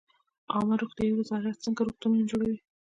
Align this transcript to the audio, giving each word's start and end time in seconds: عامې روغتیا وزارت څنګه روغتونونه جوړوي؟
عامې 0.51 0.75
روغتیا 0.81 1.09
وزارت 1.19 1.55
څنګه 1.65 1.81
روغتونونه 1.83 2.23
جوړوي؟ 2.31 2.59